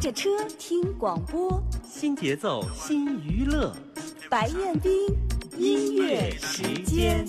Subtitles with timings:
[0.00, 3.70] 着车听广播，新节奏新娱乐，
[4.30, 4.92] 白彦斌
[5.58, 7.28] 音乐时间。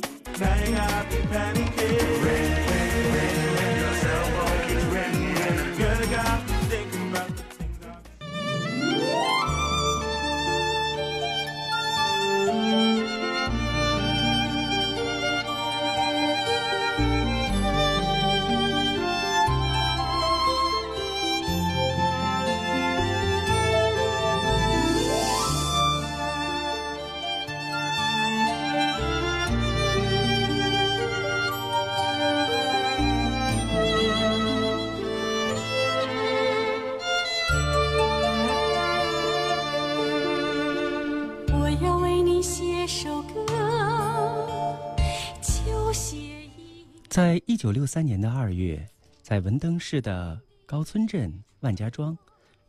[47.21, 48.84] 在一九六三年的二月，
[49.21, 52.17] 在文登市的高村镇万家庄，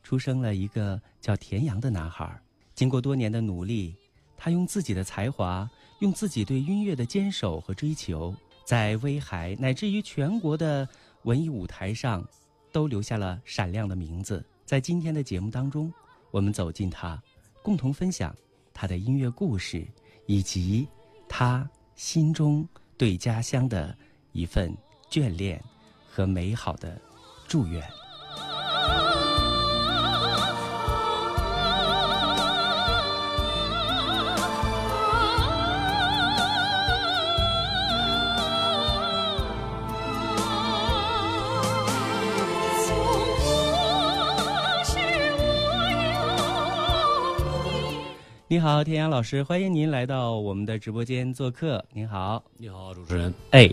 [0.03, 2.39] 出生了一个叫田阳的男孩。
[2.75, 3.97] 经过多年的努力，
[4.37, 5.67] 他用自己的才华，
[6.01, 10.87] 用自己对音乐的坚守和追求，在威海乃至于全国的
[11.23, 12.23] 文艺舞台上，
[12.71, 14.45] 都留下了闪亮的名字。
[14.67, 15.91] 在今天的节目当中，
[16.31, 17.19] 我们走进他，
[17.63, 18.37] 共同分享
[18.75, 19.83] 他的音乐故事，
[20.27, 20.87] 以及
[21.27, 22.69] 他心中
[22.99, 23.97] 对家乡的
[24.33, 24.75] 一份
[25.11, 25.63] 眷恋
[26.09, 26.99] 和美好的
[27.47, 27.83] 祝愿。
[48.49, 48.59] 你。
[48.59, 51.83] 你好，田阳老师，欢迎您来到我们的直播间做客。
[51.91, 53.67] 您好，你好，主持人，哎，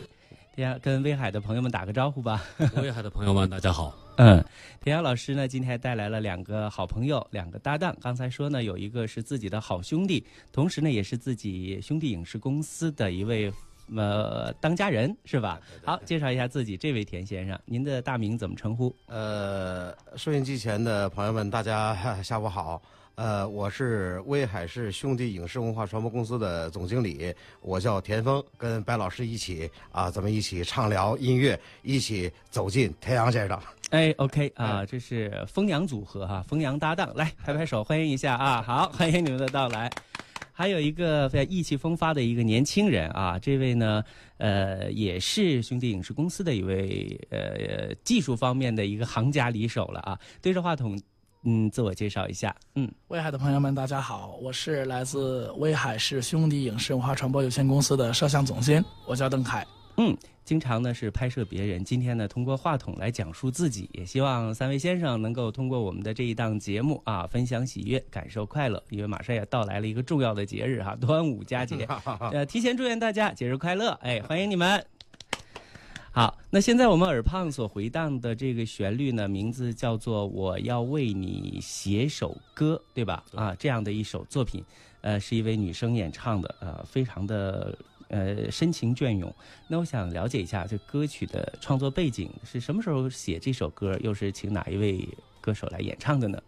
[0.59, 2.43] 田阳跟威海的朋友们打个招呼吧。
[2.83, 3.95] 威海的朋友们，大家好。
[4.17, 4.43] 嗯，
[4.81, 7.95] 田阳老师呢，今天还带来了两个好朋友，两个搭档。
[8.01, 13.49] 刚才说呢，有一个是自己的好兄弟，同时呢，也是自己兄弟影视公司的一位
[13.95, 15.61] 呃当家人，是吧？
[15.81, 18.93] 好，介绍一下自己，这位田先生，您的大名怎么称呼？
[19.07, 22.81] 呃，收音机前的朋友们，大家 下午好。
[23.15, 33.59] 呃，我是威海市兄弟影视文化传播公司的总经理，我叫田峰，跟白老师一起啊，咱们一起畅聊音乐，一起走进田阳先生。
[33.91, 38.61] 哎，OK 啊，这是风阳组合哈、风阳搭档，来拍拍手欢迎一下啊！
[38.61, 39.89] 好，欢迎你们的到来。
[40.53, 44.03] 还有一个非常意气风发的一个年轻人啊，这位呢，
[44.37, 50.19] 呃，也是兄弟影视公司的一位呃技术方面的一个行家里手了啊。
[50.41, 51.01] 对着话筒，
[51.43, 59.65] 嗯，自我介绍一下，嗯，威海的朋友们，大家好，我是来自威海市兄弟影视文化传播有限公司的摄像总监，我叫邓凯。
[59.95, 68.83] 嗯，经常呢是拍摄别人，今天呢通过话筒来讲述自己，也希望三位先生能够通过我们的这一档节目啊，分享喜悦，感受快乐。
[68.89, 71.87] 因为马上也到来了一个重要的节日哈，端午佳节，
[72.33, 74.85] 呃，提前祝愿大家节日快乐，哎，欢迎你们。
[76.11, 83.23] 好，那现在我们耳胖所回荡的这个旋律呢，名字叫做《我要为你写首歌》，对吧？
[83.35, 84.63] 啊，这样的一首作品，
[85.01, 87.77] 呃，是一位女生演唱的，呃，非常的
[88.07, 89.33] 呃深情隽永。
[89.67, 95.07] 那我想了解一下这歌曲的创作背景是什么时候写这首歌，又是请哪一位
[95.39, 96.41] 歌手来演唱的呢？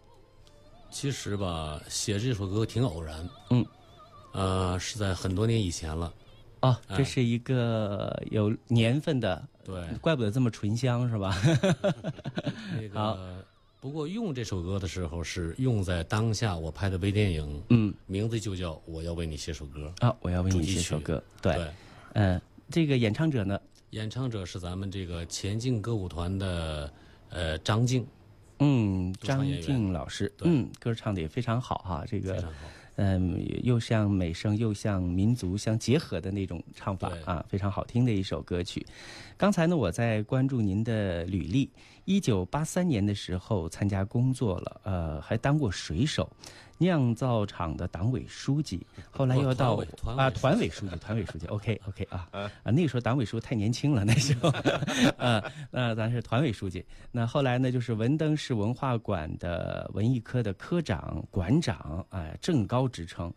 [0.90, 3.64] 其实吧，写这首歌挺偶然，嗯，
[4.32, 6.12] 呃，是在很多年以前了。
[6.60, 11.36] 哦，哎这是一个有年份的，对，怪不得这么醇香，是吧？
[12.80, 13.14] 那好。
[13.14, 13.44] 个，
[13.80, 21.68] 不过用这首歌的时候是用在当下我拍的微电影，嗯，名字就叫《我要为你写首歌啊，我要为你写首歌，对，对，
[22.12, 22.40] 嗯、
[22.70, 26.92] 这个演唱者呢，演唱者是咱们这个前进歌舞团的
[27.30, 28.06] 呃张静，
[28.60, 30.48] 嗯，张静老师，对。
[30.48, 32.58] 嗯，歌唱的也非常好哈，这个非常好。
[32.96, 38.84] 嗯，又像美声又像民族相结合的那种唱法啊，非常好听的一首歌曲。
[39.36, 41.70] 刚才呢，我在关注您的履历，
[42.04, 46.28] 一九八三年的时候参加工作了，呃，还当过水手、
[46.78, 49.80] 酿造厂的党委书记，后来又要到
[50.16, 54.48] 啊团委书记，团委书记，OK OK 啊啊，那个时候党委书记太年轻了，那时候，
[55.16, 56.84] 呃，那咱是团委书记。
[57.12, 63.32] 那后来呢，就是文登市文化馆的文艺科的科长、馆长，哎，正高职称。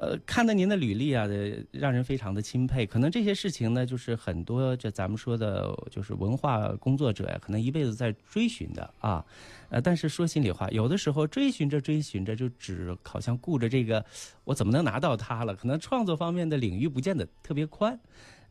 [0.00, 2.86] 呃，看到您的履历啊，呃让人非常的钦佩。
[2.86, 9.24] 可能这些事情呢，就是很多这咱们说的，就是文化工作者呀，可能一辈子在追寻的啊。
[9.70, 14.04] 呃，但是说心里话，有的时候追寻着追寻着，就只好像顾着这个，
[14.44, 15.54] 我怎么能拿到它了？
[15.56, 17.98] 可能创作方面的领域不见得特别宽。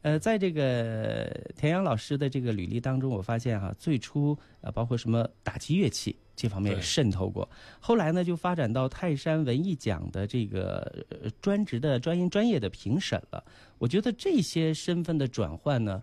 [0.01, 7.49] 呃，在这个田阳老师的这个履历当中，我发现哈、最初呃，包括什么打击乐器这方面也渗透过。
[7.81, 13.43] 后来呢，就发展到泰山文艺奖的这个呃专职的专业专业的评审了。
[13.77, 16.01] 我觉得这些身份的转换呢，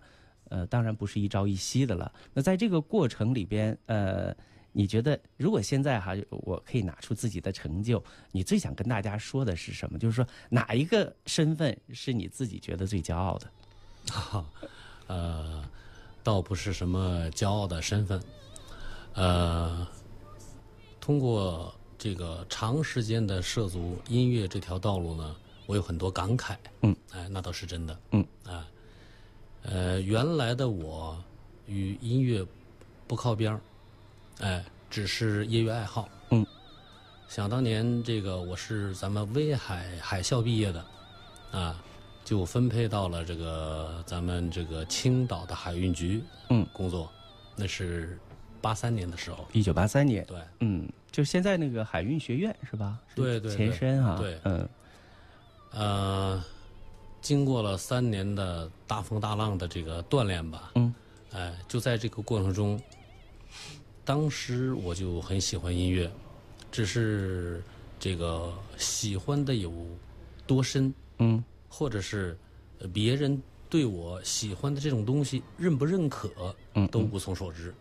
[0.49, 2.13] 呃，当然不是一朝一夕的了。
[2.33, 4.35] 那在这个过程里边，呃。
[4.77, 8.03] 你觉得，如果现在哈，我可以拿出自己的成就，
[8.33, 9.97] 你最想跟大家说的是什么？
[9.97, 13.49] 就是说，哪一个身份是你自己觉得最骄傲的？
[14.11, 14.45] 哈，
[15.07, 15.63] 呃，
[16.23, 18.21] 倒不是什么骄傲的身份，
[19.13, 19.87] 呃，
[21.05, 25.35] 通过这个长时间的涉足音乐这条道路呢，
[25.67, 26.55] 我有很多感慨。
[26.81, 27.95] 嗯，哎，那倒是真的。
[28.09, 28.67] 嗯，啊，
[29.61, 31.15] 呃，原来的我
[31.67, 32.43] 与音乐
[33.05, 33.61] 不靠边儿，
[34.39, 36.09] 哎，只是业余爱好。
[36.31, 36.43] 嗯，
[37.29, 40.85] 想当年这个我是咱们威海海校毕业的，
[41.51, 41.83] 啊，
[42.23, 47.11] 就分配到了这个咱们这个青岛的海运局，嗯，工作，
[47.55, 48.17] 那是
[48.65, 52.97] 八三年的时候，一九八三年，对，嗯，就现在那个海运学院是吧？
[53.09, 53.55] 是对对对。
[53.55, 54.39] 前身啊，对。
[54.43, 54.67] 嗯。
[55.69, 56.43] 呃，
[57.21, 60.91] 经过了三年的大风大浪的这个锻炼吧，嗯，
[61.31, 62.81] 哎，就在这个过程中，
[64.03, 66.09] 当时我就很喜欢音乐，
[66.71, 67.61] 只是
[67.99, 69.71] 这个喜欢的有
[70.47, 71.43] 多深，嗯。
[71.69, 72.35] 或者是
[72.79, 73.39] 呃别人
[73.69, 77.75] 对我喜欢的这种东西认不认可，嗯都无从所知，嗯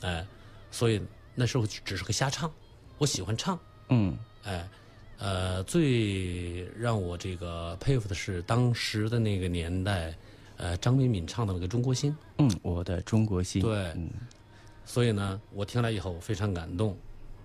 [0.00, 0.26] 哎，
[0.70, 1.00] 所以
[1.34, 2.52] 那时候只是个瞎唱，
[2.98, 3.58] 我喜欢唱，
[3.88, 4.16] 嗯。
[4.44, 4.68] 哎，
[5.18, 10.14] 呃，最让我这个佩服的是当时的那个年代，
[10.56, 14.08] 呃，张敏敏唱的那个《中国心》，嗯，我的中国心，对嗯。
[14.84, 16.96] 所以呢，我听了以后非常感动，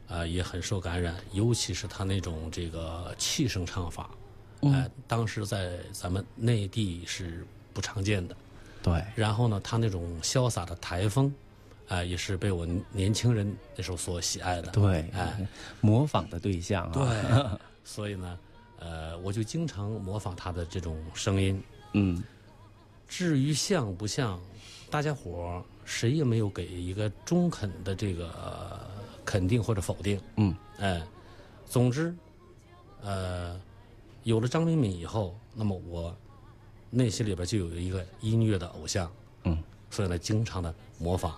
[0.08, 4.12] 啊、也很受感染，尤其是他那种这个气声唱法，
[4.62, 8.36] 哎、当时在咱们内地是不常见的。
[8.82, 11.34] 对，然后呢，他那种潇洒的台风，
[11.90, 14.72] 哎、也是被我年轻人那时候所喜爱的。
[14.72, 15.46] 对，哎，
[15.82, 18.40] 模仿的对象啊，对， 所以呢，
[18.80, 21.62] 呃，我就经常模仿他的这种声音。
[21.94, 22.24] 嗯
[23.08, 24.40] 至于像不像，
[24.90, 28.80] 大家伙儿谁也没有给一个中肯的这个呃
[29.24, 30.20] 肯定或者否定。
[30.38, 31.06] 嗯，哎，
[31.68, 32.16] 总之，
[33.04, 33.60] 呃，
[34.24, 36.16] 有了张敏敏以后，那么我
[36.90, 39.12] 内心里边就有一个音乐的偶像。
[39.44, 41.38] 嗯，所以呢，经常的模仿。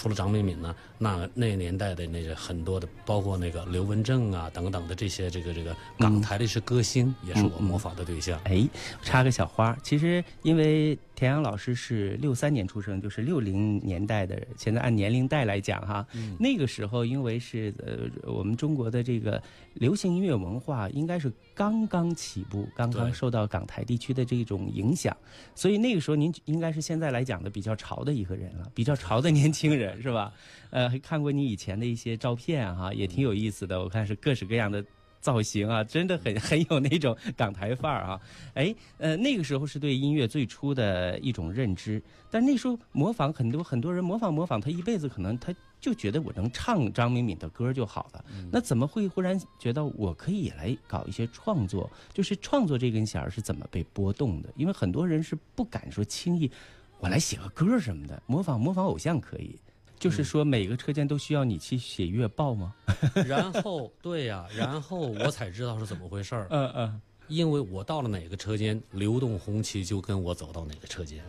[0.00, 8.40] 除了张敏敏呢，那那年代的那个很多的，包括那个刘文正啊等等的这些这个这个港台的一些歌星，也是我模仿的对象。
[8.44, 8.66] 哎，
[9.02, 16.06] 插个小花，其实因为田阳老师是六三年出生，就是六零年代的人，现在按年龄代来讲哈，
[16.38, 19.42] 那个时候因为是呃我们中国的这个
[19.74, 25.14] 流行音乐文化应该是刚刚起步，刚刚受到港台地区的这种影响，
[25.54, 30.32] 所以那个时候您应该是现在来讲的比较潮的一个人了，比较潮的年轻人是吧？
[30.70, 34.82] 呃，还看过你以前的一些照片哈、也挺有意思的，我看是各式各样的。
[35.20, 38.20] 造型啊，真的很 很有那种港台范儿啊！
[38.54, 48.24] 哎，呃，那个时候是对音乐最初的一种认知，但那时候模仿很多很多人模仿模仿，他一辈子可能他就觉得我能唱张敏敏的歌就好了。
[48.50, 51.90] 那怎么会忽然觉得我可以也来搞一些创作？
[52.12, 54.48] 就是创作这根弦儿是怎么被拨动的？
[54.56, 56.50] 因为很多人是不敢说轻易，
[56.98, 59.58] 我来写个歌什么的，模仿模仿偶像可以。
[60.00, 62.74] 就是说，每个车间都需要你去写月报吗？
[63.26, 66.48] 然后，对呀、然后我才知道是怎么回事儿。
[66.50, 67.00] 嗯嗯。
[67.28, 71.22] 因为我到了哪个车间，流动红旗就跟我走到哪个车间。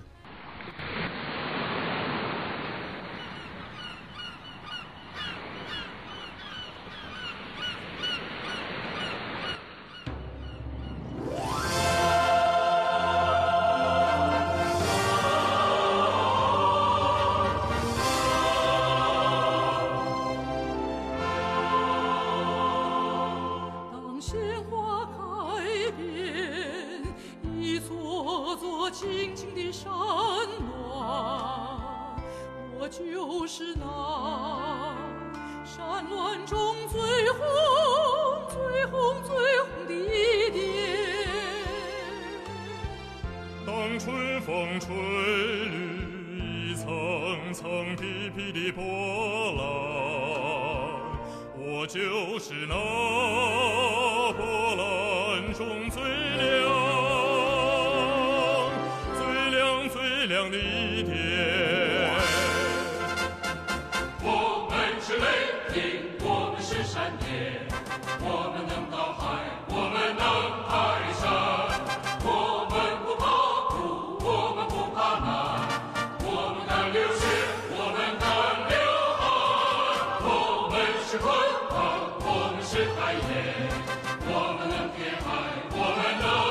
[28.91, 29.95] 静静的山峦，
[32.77, 34.93] 我就是那
[35.63, 36.99] 山峦中最
[37.31, 37.39] 红、
[38.49, 39.33] 最红、最
[39.63, 39.93] 红的
[40.51, 40.59] 蝶。
[43.65, 45.71] 当春风吹绿
[46.71, 48.83] 一层层披披的波
[49.53, 49.61] 浪，
[51.57, 52.75] 我就是那
[60.51, 61.15] 最亮的一点。
[64.21, 65.25] 我们是雷
[65.71, 65.79] 霆，
[66.19, 67.65] 我们是闪电，
[68.19, 69.23] 我们能到海，
[69.69, 70.25] 我们能
[70.67, 70.69] 泰
[71.15, 71.23] 山。
[72.25, 73.23] 我们不怕
[73.71, 75.31] 苦，我们不怕难，
[76.25, 77.23] 我们敢流血，
[77.71, 78.29] 我们敢
[78.67, 78.75] 流
[79.21, 79.23] 汗。
[80.19, 80.75] 我们
[81.07, 81.31] 是鲲
[81.71, 81.79] 鹏，
[82.27, 83.31] 我们是海燕，
[84.27, 84.29] 我
[84.59, 85.31] 们能填海，
[85.71, 86.50] 我们能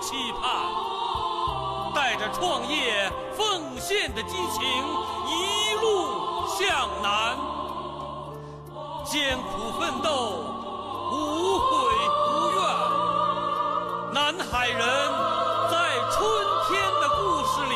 [0.00, 0.40] 期盼，
[1.94, 4.62] 带着创业奉献的激情，
[5.26, 5.86] 一路
[6.46, 7.36] 向南，
[9.04, 10.08] 艰苦奋斗，
[11.12, 11.68] 无悔
[12.28, 12.58] 无怨。
[14.12, 14.78] 南海人
[15.70, 15.76] 在
[16.12, 16.16] 春
[16.68, 17.74] 天的故事里，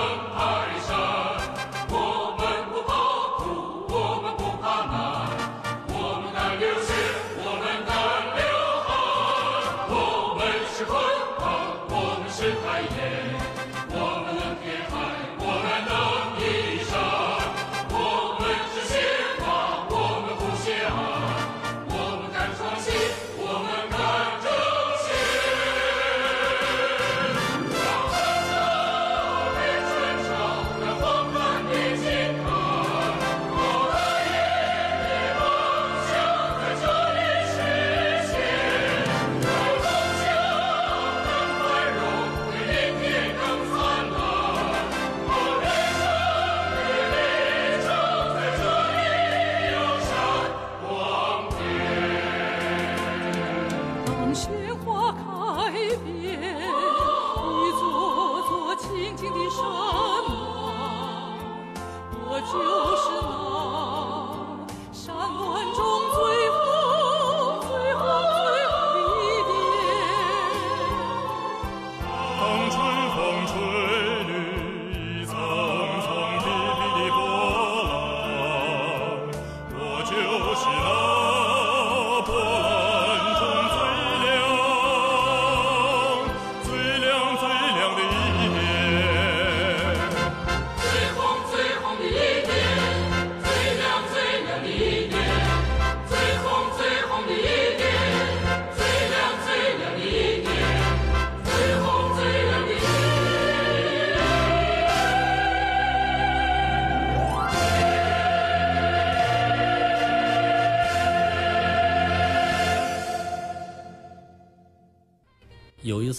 [0.00, 1.29] 们能泰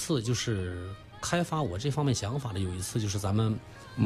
[0.02, 0.90] 次就是
[1.22, 3.56] 开发我这方面想法的，有一次就是咱们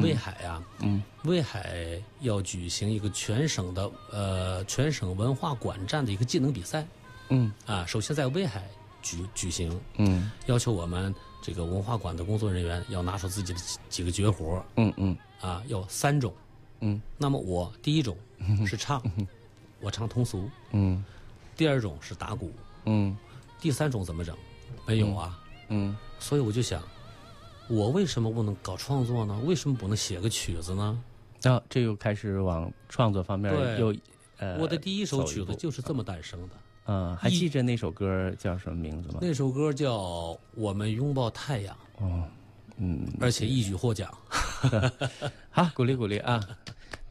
[0.02, 6.86] 威海啊，嗯，威海要举行一个全省的呃全省文化馆站的一个技能比赛
[7.30, 7.50] 嗯。
[7.64, 8.68] 啊，首先在威海
[9.00, 10.30] 举举行，嗯。
[10.44, 15.16] 要求我们这个文化馆的工作人员要拿出自己的几几个绝活嗯嗯。
[15.40, 16.34] 啊，要三种，
[16.80, 18.14] 嗯，那么我第一种
[18.66, 19.02] 是唱，
[19.80, 21.02] 我唱通俗，嗯。
[21.56, 22.52] 第二种是打鼓，
[22.84, 23.16] 嗯。
[23.58, 24.36] 第三种怎么整？
[24.86, 26.82] 没有啊，嗯所以我就想，
[27.68, 29.38] 我为什么不能搞创作呢？
[29.44, 31.02] 为什么不能写个曲子呢？
[31.42, 33.94] 那、这又开始往创作方面对又
[34.38, 36.48] 呃，我的第一首曲子就是这么诞生的。
[36.86, 39.18] 嗯，还记着那首歌叫什么名字吗？
[39.20, 39.98] 那首歌叫
[40.54, 42.22] 《我们拥抱太阳》，哦，
[42.78, 44.12] 嗯，而且一举获奖。
[45.50, 46.40] 好，鼓励鼓励啊！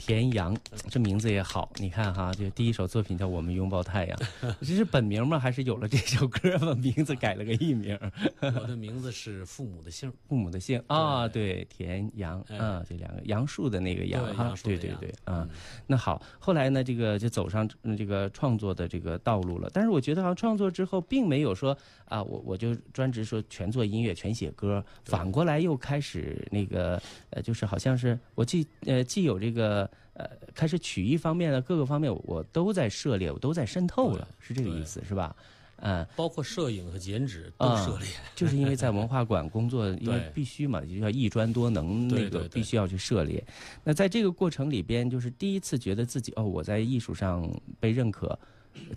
[0.06, 0.56] 田阳，
[0.88, 4.16] 这名字也好，你看哈，就第一首作品叫《我们拥抱太阳》，
[4.60, 5.40] 这是本名吗？
[5.40, 6.76] 还是有了这首歌吗？
[6.76, 8.00] 名字改了个艺名，
[8.40, 15.50] 我的名字是父母的姓，父母的姓啊，对，田阳哎啊，这两个杨树的那个杨哈对杨，树对对对啊嗯。
[15.88, 19.72] 那好，后来呢，这个就走上嗯这个创作的这个道路了。
[19.74, 35.36] 但是我觉得好像创作之后，并没有说啊，我我就专职说全做音乐、全写歌，反过来又开始那个呃，就是好像是我既呃既有这个呃开始曲艺方面的各个方面，我都在涉猎，我都在渗透了，是这个意思是吧？
[35.80, 38.08] 嗯，包括摄影和剪纸都啊涉猎。
[38.34, 43.44] 就是因为在文化馆工作， 因为必须嘛，就要一专多能，那个必须要去涉猎。
[43.84, 48.40] 那在这个过程里边，就是第一次觉得自己哦，我在艺术上被认可，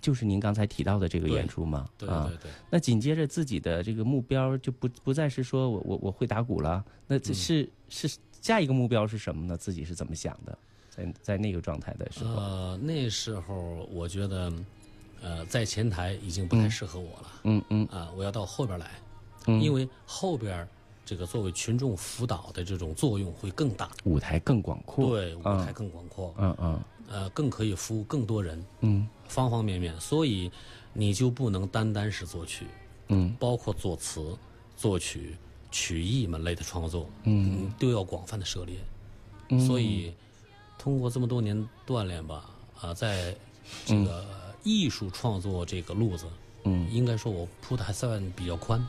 [0.01, 1.85] 就是您刚才提到的这个演出嘛。
[1.97, 9.57] 对啊对对，那紧接着自己的这个目标就不不再是说我我我会打鼓了，那嗯这是、是下一个目标是什么呢？
[9.57, 10.57] 自己是怎么想的？
[10.89, 14.51] 在在那个状态的时候，呃，那时候我觉得，
[15.21, 17.31] 呃，在前台已经不太适合我了。
[17.43, 17.87] 嗯嗯。
[17.87, 18.91] 啊，我要到后边来，
[19.47, 19.61] 嗯。
[19.61, 20.67] 因为后边
[21.05, 25.65] 这个作为群众辅导的这种作用会更大，舞台更广阔，对，舞嗯。
[25.65, 26.81] 台更广阔，嗯嗯。
[27.07, 29.07] 呃，更可以服务更多人，嗯。
[29.27, 29.99] 方方面面。
[29.99, 30.51] 所以
[30.93, 32.65] 你就不能单单是作曲，
[33.07, 33.35] 嗯。
[33.39, 34.37] 包括作词、
[34.75, 35.35] 作曲、
[35.71, 37.63] 曲艺门类的创作，嗯。
[37.63, 38.75] 嗯，都要广泛的涉猎。
[39.49, 40.13] 嗯，所以
[40.79, 42.49] 通过这么多年锻炼吧，
[42.81, 43.35] 啊，在
[43.85, 44.25] 这个
[44.63, 46.25] 艺术创作这个路子，
[46.63, 48.83] 嗯应该说我铺的还算比较宽。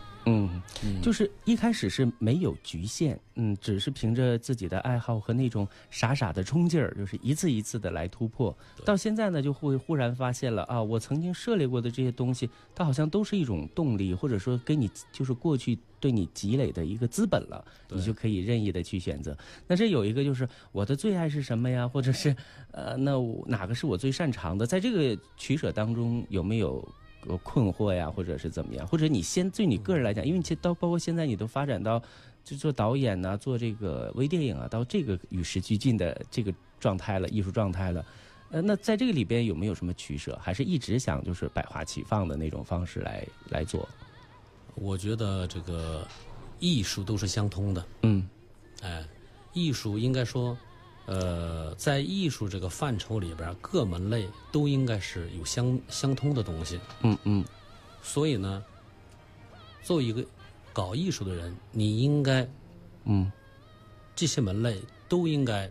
[0.83, 8.57] 嗯，就是一开始是没有局限，嗯，只是凭着自己的爱好和那种傻傻的冲劲儿，就是一次一次的来突破。
[8.85, 19.37] 到现在呢，就会忽然发现了啊，我曾经涉猎过的这些东西，它好像都是一种动力，或者说给你就是过去对你积累的一个资本了，你就可以任意的去选择。
[19.67, 21.87] 那这有一个就是我的最爱是什么呀？
[21.87, 22.35] 或者是
[22.73, 24.67] 呃，那我哪个是我最擅长的？
[24.67, 26.87] 在这个取舍当中有没有？
[27.27, 32.03] 呃困惑呀，或者是怎么样，或者你先对你个人来讲，因为你其实到包括现在你都发展到
[32.45, 38.05] 就做导演呐、做这个微电影啊，到这个与时俱进的这个状态了，艺术状态了。
[38.51, 40.37] 呃，那在这个里边有没有什么取舍？
[40.43, 43.89] 还是一直想就是百花齐放的那种方式来来做？
[44.75, 46.07] 我觉得这个
[46.59, 48.27] 艺术都是相通的，嗯
[48.83, 49.05] 哎，
[49.53, 50.57] 艺术应该说，
[51.07, 56.79] 呃，在艺术这个范畴里边，各门类都应该是有相相通的东西。
[57.03, 57.45] 嗯嗯
[58.03, 58.65] 所以呢，
[59.83, 60.25] 作为一个
[60.73, 62.49] 搞艺术的人，你应该
[63.05, 63.31] 嗯，
[64.15, 65.71] 这些门类都应该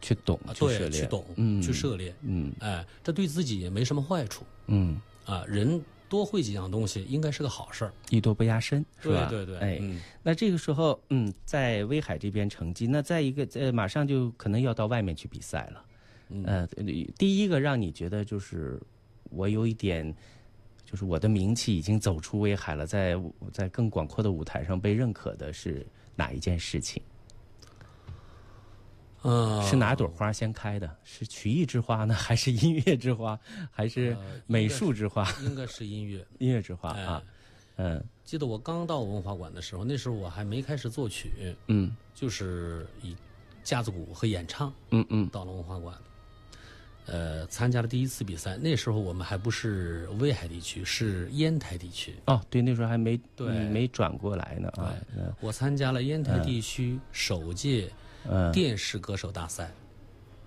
[0.00, 5.44] 去懂啊，去涉猎，对，去懂，嗯，去涉猎，嗯哎，这对自己也没什么坏处嗯，啊。
[5.46, 9.26] 人多会几样东西，应该是个好事儿，艺多不压身，是吧？
[9.28, 15.84] 对对对，哎，嗯，那这个时候，嗯，在威海这边成绩，那再一个，呃，马上就可能要到外面去比赛了。
[16.28, 16.66] 嗯呃，
[17.18, 18.80] 第一个让你觉得就是
[19.30, 20.14] 我有一点，
[20.84, 23.20] 就是我的名气已经走出威海了，在
[23.52, 25.86] 在更广阔的舞台上被认可的是
[26.16, 27.02] 哪一件事情？
[29.24, 30.96] 呃，是哪朵花先开的？
[31.02, 33.38] 是曲艺之花呢， 还是音乐之花，
[33.70, 35.26] 还是呃美术之花？
[35.42, 36.24] 应该是音乐。
[36.38, 37.22] 音乐之花哎啊，
[37.76, 41.32] 嗯记得我刚到文化馆的时候，那时候我还没开始作曲，
[41.68, 43.16] 嗯就是以
[43.62, 45.94] 架子鼓和演唱嗯嗯到了文化馆，
[47.06, 48.56] 呃，参加了第一次比赛。
[48.56, 52.14] 那时候我们还不是威海地区，是烟台地区。
[52.26, 57.90] 哦，对，那时候还没对嗯没转过来呢啊，嗯我参加了烟台地区首届
[58.28, 58.52] 嗯。
[58.52, 59.70] 电视歌手大赛。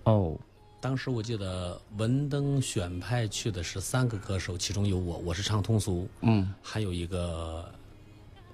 [0.04, 0.36] 哦。
[0.80, 6.54] 当时我记得文登选派去的是三个歌手，其中有我，我是唱通俗，嗯。
[6.62, 7.68] 还有一个，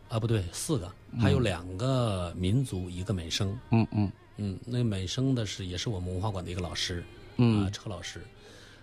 [0.08, 3.58] 啊不对，四个，还有两个民族，一个美声。
[3.70, 4.12] 嗯嗯。
[4.36, 7.04] 嗯，那美声的是也是我们文化馆的一个老师，
[7.36, 7.64] 嗯。
[7.64, 8.22] 啊，车老师，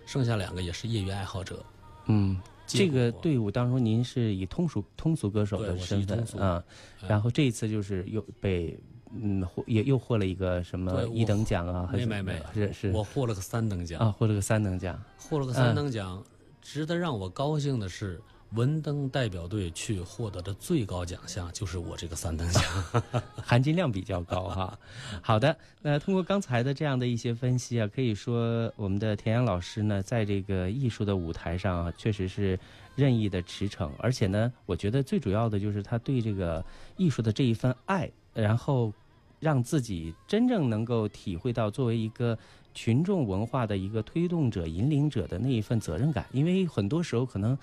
[0.06, 1.64] 剩下两个也是业余爱好者。
[2.06, 6.62] 嗯，这个队伍当中，您是以通俗通俗歌手的身份啊，
[7.02, 8.78] 哎然后这一次就是又被
[9.14, 16.22] 嗯获也又获了一个什么一等奖啊，没没没，是是我获了个三等奖，啊，获了个三等奖，获了个三等奖。
[16.60, 18.22] 值得让我高兴的是，
[18.52, 22.62] 文登代表队去获得的最高奖项就是我这个三等奖。
[23.44, 24.78] 含金量比较高哈。
[25.20, 32.56] 好的，那通过刚才的这样的一些分析啊，可以说我们的田阳老师呢，在这个艺术的舞台上啊，确实是
[32.94, 36.64] 任意的驰骋，而且呢，我觉得最主要的就是他对这个
[36.96, 38.92] 艺术的这一份爱，然后
[39.42, 42.38] 让自己真正能够体会到作为一个。
[42.74, 47.54] 群众文化的一个推动者、引领者的那一份责任感，因为很多时候可能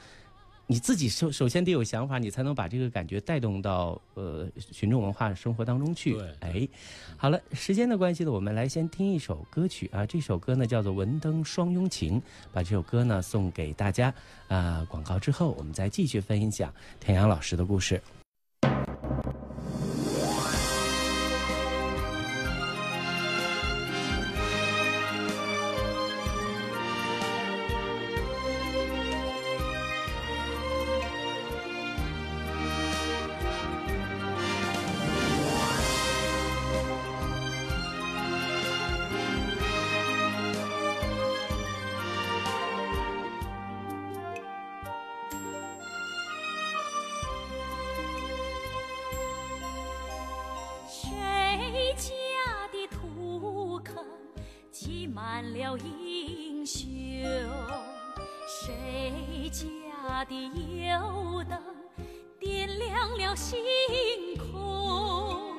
[0.67, 6.13] 你自己首首先得有想法，你才能把这个感觉带动到呃群众文化生活当中去。
[6.13, 6.67] 对哎，
[7.17, 12.21] 好了，时间的关系呢，我们来先听一首歌曲啊，这首歌呢叫做《文登双拥情》，
[12.53, 14.13] 把这首歌呢送给大家
[14.47, 17.99] 啊、广告之后，我们再继续分享田阳老师的故事。
[55.69, 56.83] 了英雄，
[58.47, 61.61] 谁家的油灯
[62.39, 63.59] 点亮了星
[64.37, 65.55] 空？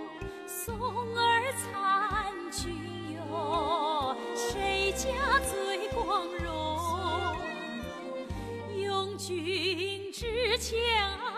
[0.46, 0.76] 送
[1.16, 7.36] 儿参军哟，谁家最光荣？
[8.76, 11.29] 用军之枪。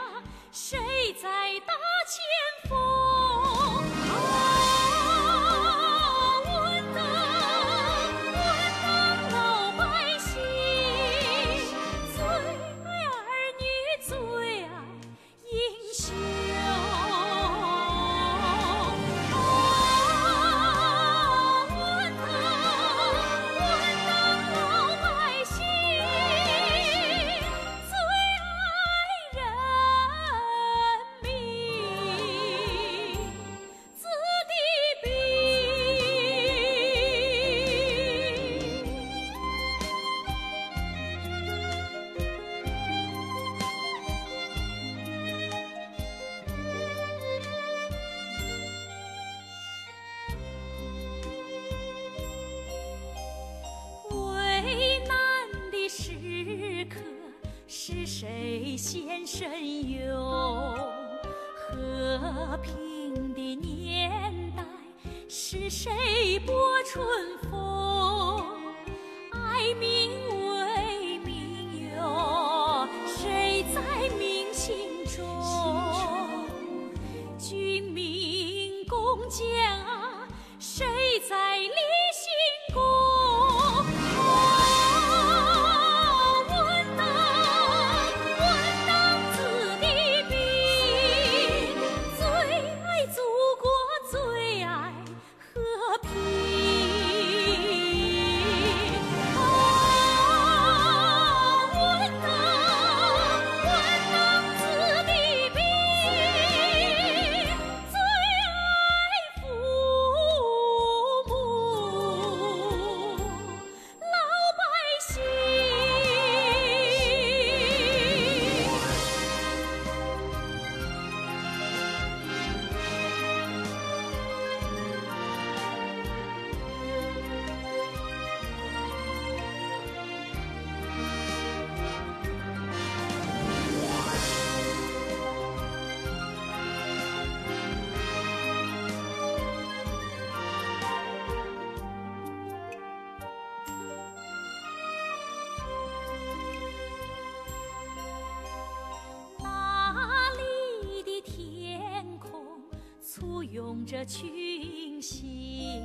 [153.15, 155.85] 簇拥着群星，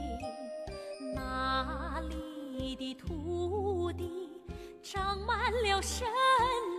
[1.14, 4.30] 那里的土地
[4.82, 6.08] 长满了神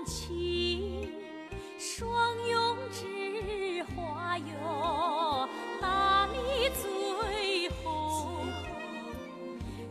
[0.06, 1.10] 奇？
[1.78, 5.46] 双拥之花哟，
[5.82, 8.46] 那里最红？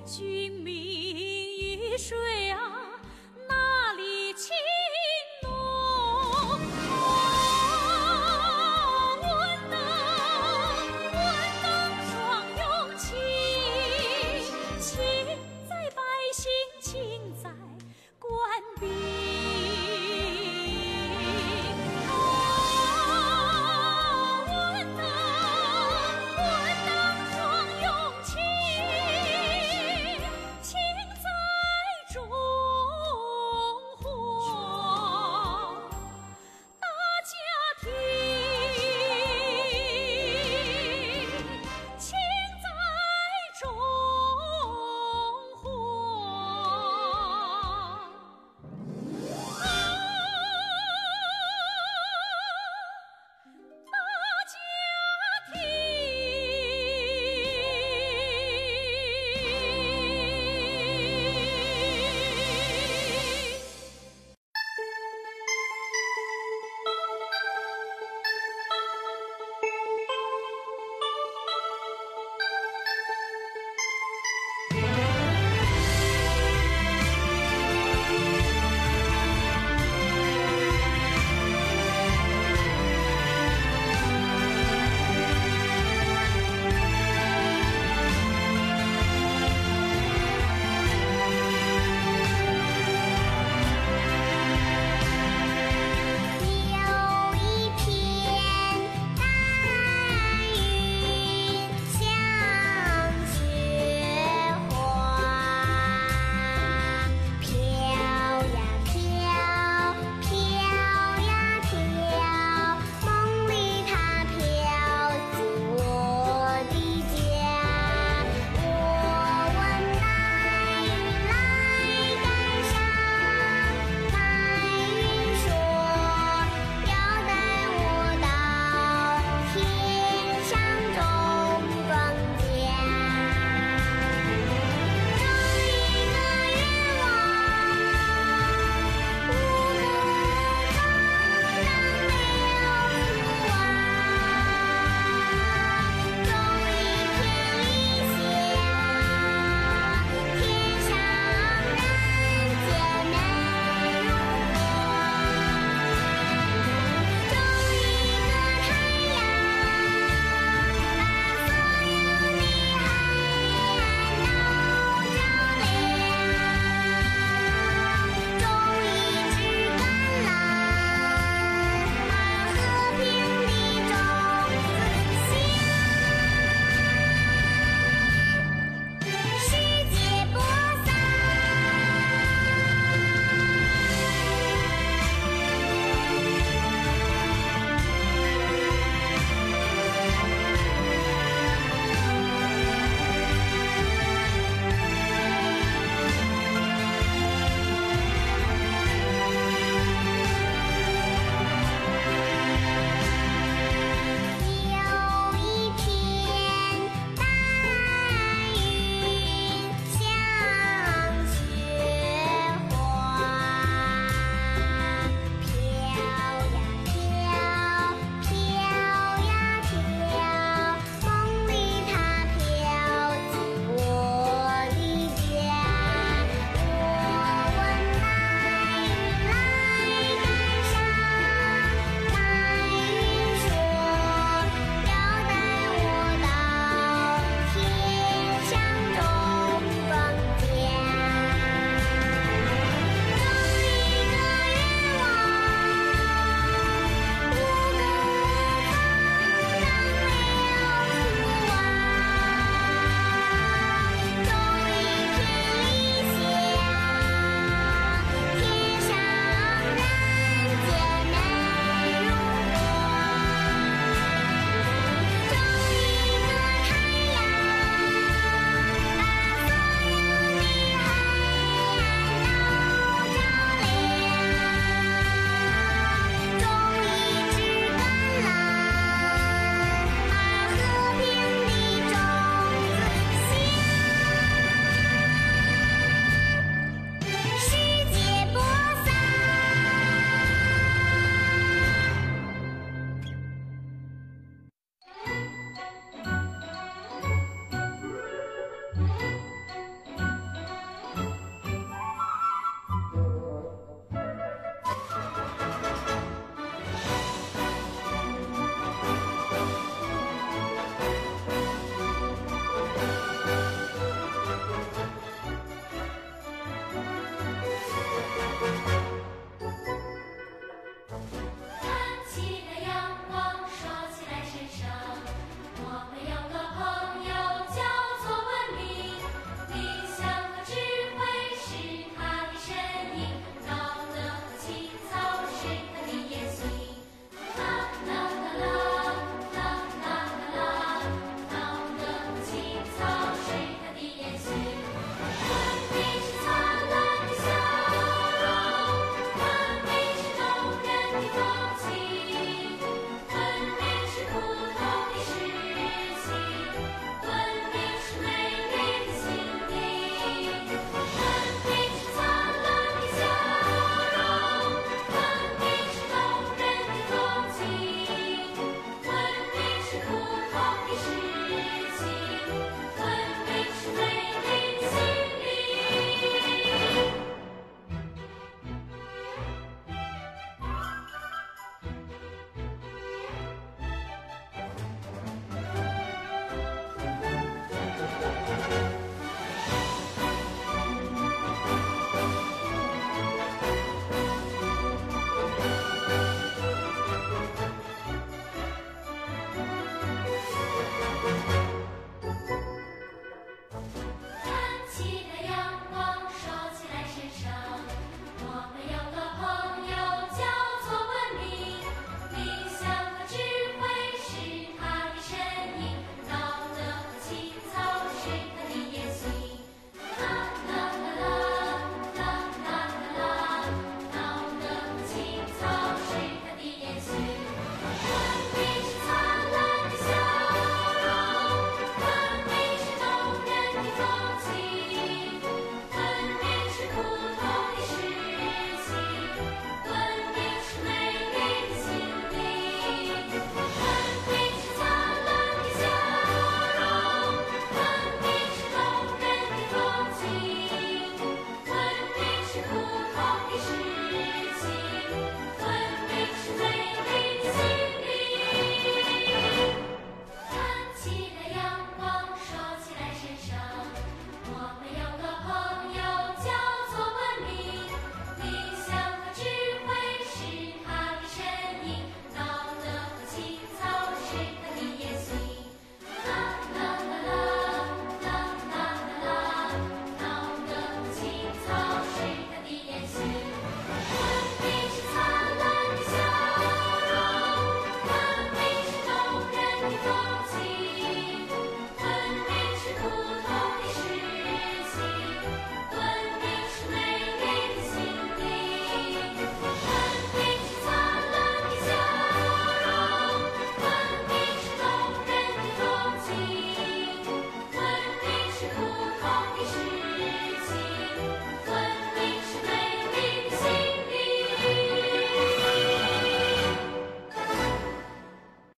[0.07, 2.17] 军民鱼水。